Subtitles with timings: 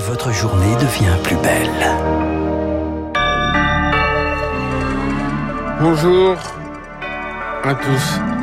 [0.00, 1.86] votre journée devient plus belle.
[5.80, 6.36] Bonjour
[7.64, 8.37] à tous.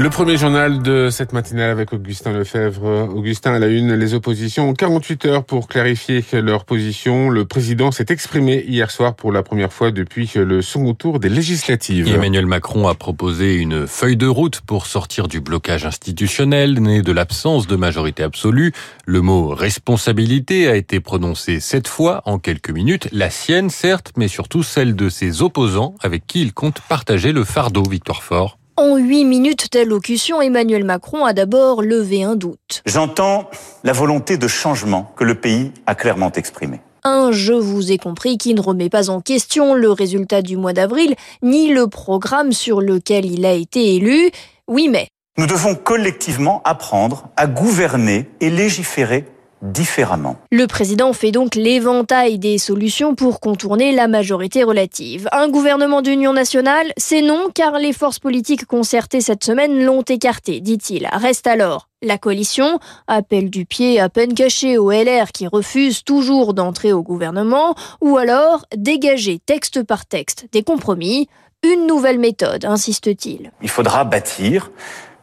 [0.00, 3.10] Le premier journal de cette matinale avec Augustin Lefebvre.
[3.14, 7.28] Augustin à la une, les oppositions ont 48 heures pour clarifier leur position.
[7.28, 11.28] Le président s'est exprimé hier soir pour la première fois depuis le second tour des
[11.28, 12.08] législatives.
[12.08, 17.12] Emmanuel Macron a proposé une feuille de route pour sortir du blocage institutionnel né de
[17.12, 18.72] l'absence de majorité absolue.
[19.04, 23.10] Le mot responsabilité a été prononcé sept fois en quelques minutes.
[23.12, 27.44] La sienne, certes, mais surtout celle de ses opposants avec qui il compte partager le
[27.44, 28.59] fardeau, Victoire Fort.
[28.80, 32.80] En huit minutes d'allocution, Emmanuel Macron a d'abord levé un doute.
[32.86, 33.50] J'entends
[33.84, 36.80] la volonté de changement que le pays a clairement exprimée.
[37.04, 40.72] Un je vous ai compris qui ne remet pas en question le résultat du mois
[40.72, 44.30] d'avril, ni le programme sur lequel il a été élu.
[44.66, 45.08] Oui, mais.
[45.36, 49.26] Nous devons collectivement apprendre à gouverner et légiférer
[49.62, 50.36] différemment.
[50.50, 55.28] Le président fait donc l'éventail des solutions pour contourner la majorité relative.
[55.32, 60.60] Un gouvernement d'union nationale, c'est non, car les forces politiques concertées cette semaine l'ont écarté,
[60.60, 61.08] dit-il.
[61.12, 66.54] Reste alors la coalition, appel du pied à peine caché au LR qui refuse toujours
[66.54, 71.28] d'entrer au gouvernement, ou alors dégager texte par texte des compromis,
[71.62, 73.52] une nouvelle méthode, insiste-t-il.
[73.60, 74.70] Il faudra bâtir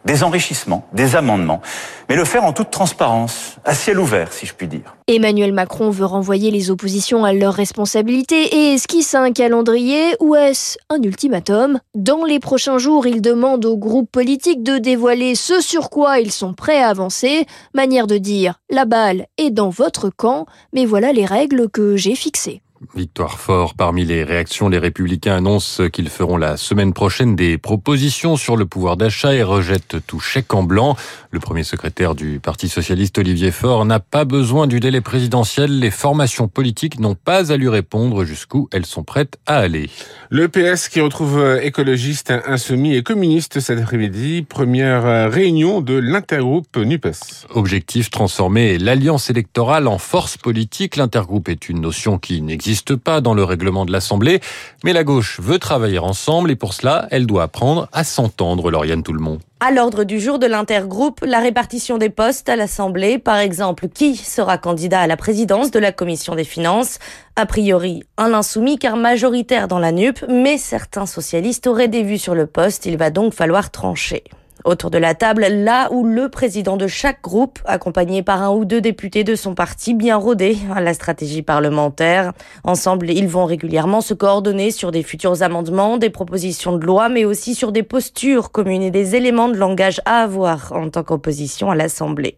[0.05, 1.61] des enrichissements, des amendements,
[2.07, 4.95] mais le faire en toute transparence, à ciel ouvert, si je puis dire.
[5.07, 10.77] Emmanuel Macron veut renvoyer les oppositions à leurs responsabilités et esquisse un calendrier ou est-ce
[10.89, 11.79] un ultimatum?
[11.95, 16.31] Dans les prochains jours, il demande aux groupes politiques de dévoiler ce sur quoi ils
[16.31, 21.11] sont prêts à avancer, manière de dire la balle est dans votre camp, mais voilà
[21.11, 22.61] les règles que j'ai fixées.
[22.95, 23.73] Victoire fort.
[23.73, 28.67] Parmi les réactions, les républicains annoncent qu'ils feront la semaine prochaine des propositions sur le
[28.67, 30.95] pouvoir d'achat et rejettent tout chèque en blanc.
[31.31, 35.79] Le premier secrétaire du Parti socialiste, Olivier Faure, n'a pas besoin du délai présidentiel.
[35.79, 39.89] Les formations politiques n'ont pas à lui répondre jusqu'où elles sont prêtes à aller.
[40.29, 44.45] Le PS qui retrouve écologistes, insoumis et communistes cet après-midi.
[44.47, 47.47] Première réunion de l'intergroupe NUPES.
[47.49, 50.95] Objectif, transformer l'alliance électorale en force politique.
[50.95, 54.41] L'intergroupe est une notion qui n'existe n'existe pas dans le règlement de l'Assemblée,
[54.83, 59.03] mais la gauche veut travailler ensemble et pour cela, elle doit apprendre à s'entendre, Lauriane
[59.03, 59.39] Tout-le-Monde.
[59.61, 64.17] À l'ordre du jour de l'intergroupe, la répartition des postes à l'Assemblée, par exemple, qui
[64.17, 66.99] sera candidat à la présidence de la Commission des finances?
[67.37, 72.17] A priori, un insoumis car majoritaire dans la NUP, mais certains socialistes auraient des vues
[72.17, 74.25] sur le poste, il va donc falloir trancher
[74.65, 78.65] autour de la table, là où le président de chaque groupe, accompagné par un ou
[78.65, 82.33] deux députés de son parti bien rodés à la stratégie parlementaire.
[82.63, 87.25] Ensemble, ils vont régulièrement se coordonner sur des futurs amendements, des propositions de loi, mais
[87.25, 91.71] aussi sur des postures communes et des éléments de langage à avoir en tant qu'opposition
[91.71, 92.37] à l'Assemblée.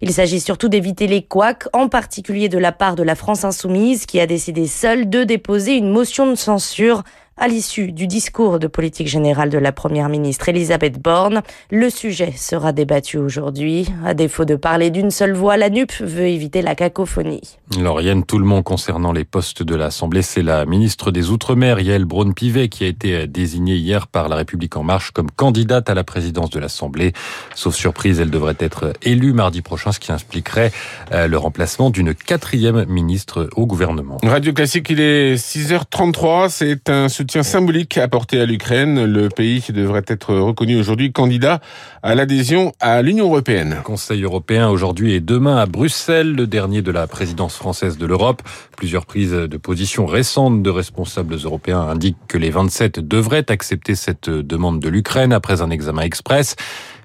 [0.00, 4.06] Il s'agit surtout d'éviter les couacs, en particulier de la part de la France insoumise,
[4.06, 7.04] qui a décidé seule de déposer une motion de censure
[7.40, 11.40] à l'issue du discours de politique générale de la première ministre Elisabeth Borne.
[11.70, 13.88] Le sujet sera débattu aujourd'hui.
[14.04, 17.56] À défaut de parler d'une seule voix, la NUP veut éviter la cacophonie.
[17.80, 22.04] Lauriane, tout le monde concernant les postes de l'Assemblée, c'est la ministre des Outre-mer, Yael
[22.04, 26.04] Braun-Pivet, qui a été désignée hier par La République En Marche comme candidate à la
[26.04, 27.14] présidence de l'Assemblée.
[27.54, 30.72] Sauf surprise, elle devrait être élue mardi prochain, ce qui impliquerait
[31.12, 34.18] euh, le remplacement d'une quatrième ministre au gouvernement.
[34.22, 36.50] Radio Classique, il est 6h33.
[36.50, 39.04] C'est un soutien symbolique apporté à l'Ukraine.
[39.04, 41.60] Le pays devrait être reconnu aujourd'hui candidat
[42.02, 43.76] à l'adhésion à l'Union européenne.
[43.84, 48.42] Conseil européen aujourd'hui et demain à Bruxelles, le dernier de la présidence française de l'Europe.
[48.76, 54.28] Plusieurs prises de position récentes de responsables européens indiquent que les 27 devraient accepter cette
[54.28, 56.56] demande de l'Ukraine après un examen express.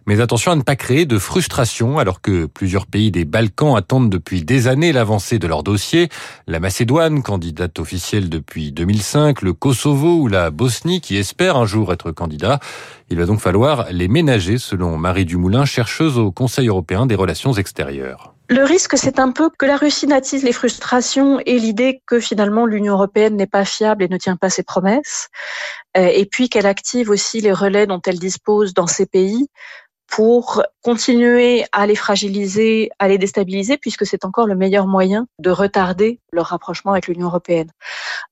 [0.08, 4.12] Mais attention à ne pas créer de frustration alors que plusieurs pays des Balkans attendent
[4.12, 6.10] depuis des années l'avancée de leur dossier.
[6.46, 11.92] La Macédoine, candidate officielle depuis 2005, le Kosovo ou la Bosnie qui espère un jour
[11.92, 12.60] être candidat.
[13.10, 17.54] Il va donc falloir les ménager selon Marie Dumoulin, chercheuse au Conseil européen des relations
[17.54, 18.36] extérieures.
[18.48, 22.68] Le risque, c'est un peu que la Russie n'attise les frustrations et l'idée que finalement
[22.68, 25.30] l'Union européenne n'est pas fiable et ne tient pas ses promesses,
[25.98, 29.48] euh, et puis qu'elle active aussi les relais dont elle dispose dans ces pays
[30.08, 35.50] pour continuer à les fragiliser, à les déstabiliser, puisque c'est encore le meilleur moyen de
[35.50, 37.72] retarder leur rapprochement avec l'Union européenne.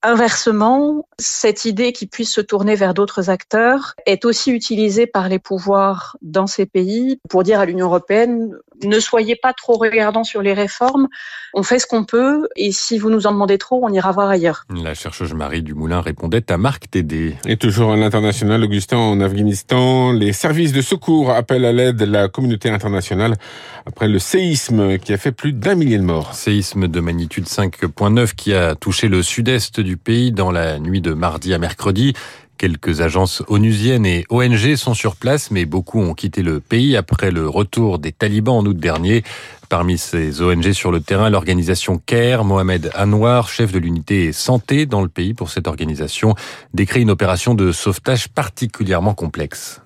[0.01, 5.39] Inversement, cette idée qui puisse se tourner vers d'autres acteurs est aussi utilisée par les
[5.39, 8.55] pouvoirs dans ces pays pour dire à l'Union européenne
[8.87, 11.07] ne soyez pas trop regardants sur les réformes,
[11.53, 14.29] on fait ce qu'on peut et si vous nous en demandez trop, on ira voir
[14.29, 14.65] ailleurs.
[14.73, 17.35] La chercheuse Marie Dumoulin répondait à Marc Tédé.
[17.45, 22.01] Et toujours à l'international, Augustin, en Afghanistan, les services de secours appellent appelle à l'aide
[22.01, 23.35] la communauté internationale
[23.85, 26.33] après le séisme qui a fait plus d'un millier de morts.
[26.33, 31.13] Séisme de magnitude 5.9 qui a touché le sud-est du pays dans la nuit de
[31.13, 32.13] mardi à mercredi.
[32.57, 37.31] Quelques agences onusiennes et ONG sont sur place, mais beaucoup ont quitté le pays après
[37.31, 39.23] le retour des talibans en août dernier.
[39.73, 45.01] Parmi ces ONG sur le terrain, l'organisation CARE, Mohamed Anwar, chef de l'unité santé dans
[45.01, 46.35] le pays pour cette organisation,
[46.75, 49.81] décrit une opération de sauvetage particulièrement complexe.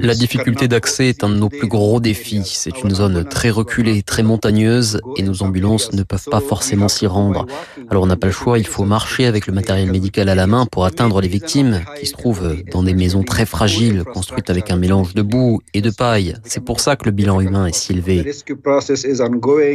[0.00, 2.42] La difficulté d'accès est un de nos plus gros défis.
[2.44, 7.06] C'est une zone très reculée, très montagneuse et nos ambulances ne peuvent pas forcément s'y
[7.06, 7.46] rendre.
[7.88, 10.48] Alors on n'a pas le choix, il faut marcher avec le matériel médical à la
[10.48, 14.72] main pour atteindre les victimes qui se trouvent dans des maisons très fragiles, construites avec
[14.72, 16.34] un mélange de boue et de paille.
[16.42, 18.07] C'est pour ça que le bilan humain est si élevé.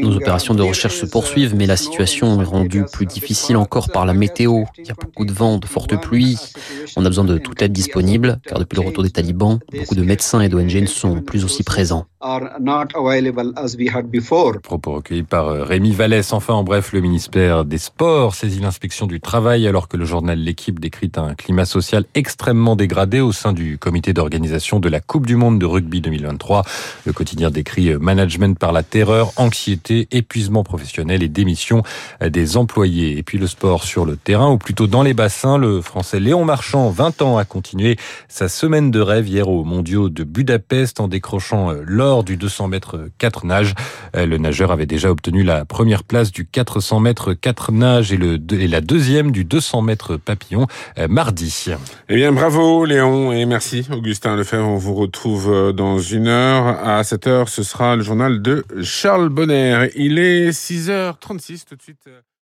[0.01, 4.05] Nos opérations de recherche se poursuivent, mais la situation est rendue plus difficile encore par
[4.05, 4.63] la météo.
[4.77, 6.37] Il y a beaucoup de vent, de fortes pluies.
[6.95, 10.03] On a besoin de toute aide disponible, car depuis le retour des talibans, beaucoup de
[10.03, 12.05] médecins et d'ONG ne sont plus aussi présents.
[14.63, 16.31] Propos recueillis par euh, Rémi Vallès.
[16.31, 20.39] Enfin, en bref, le ministère des Sports saisit l'inspection du travail alors que le journal
[20.39, 25.25] L'équipe décrit un climat social extrêmement dégradé au sein du comité d'organisation de la Coupe
[25.25, 26.63] du Monde de rugby 2023.
[27.05, 31.83] Le quotidien décrit euh, management par la terreur, anxiété, épuisement professionnel et démission
[32.21, 33.17] euh, des employés.
[33.17, 36.45] Et puis le sport sur le terrain, ou plutôt dans les bassins, le français Léon
[36.45, 37.97] Marchand, 20 ans, a continué
[38.29, 43.09] sa semaine de rêve hier aux mondiaux de Budapest en décrochant l'or du 200 mètres
[43.17, 43.73] 4 nages.
[44.15, 48.17] Euh, le nageur avait déjà obtenu la première place du 400 mètres 4 nages et,
[48.17, 50.67] le, et la deuxième du 200 mètres papillon
[50.99, 51.65] euh, mardi.
[52.09, 54.67] Eh bien, bravo Léon et merci Augustin Lefebvre.
[54.67, 56.67] On vous retrouve euh, dans une heure.
[56.87, 59.89] À 7 heures, ce sera le journal de Charles Bonner.
[59.95, 62.09] Il est 6h36 tout de suite.